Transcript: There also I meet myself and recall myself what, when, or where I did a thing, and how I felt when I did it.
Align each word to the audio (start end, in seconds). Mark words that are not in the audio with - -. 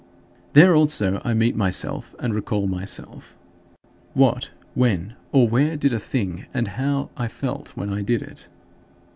There 0.53 0.75
also 0.75 1.21
I 1.23 1.35
meet 1.35 1.55
myself 1.55 2.15
and 2.17 2.33
recall 2.33 2.65
myself 2.65 3.37
what, 4.15 4.49
when, 4.73 5.13
or 5.31 5.47
where 5.47 5.73
I 5.73 5.75
did 5.75 5.93
a 5.93 5.99
thing, 5.99 6.47
and 6.55 6.69
how 6.69 7.11
I 7.15 7.27
felt 7.27 7.77
when 7.77 7.91
I 7.91 8.01
did 8.01 8.23
it. 8.23 8.47